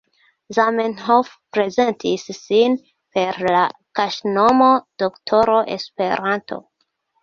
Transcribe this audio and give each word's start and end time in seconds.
Zamenhof, 0.57 1.29
prezentis 1.57 2.25
sin 2.39 2.79
per 3.19 3.39
la 3.57 3.63
kaŝnomo 4.03 4.75
Doktoro 5.05 5.63
Esperanto. 5.81 6.65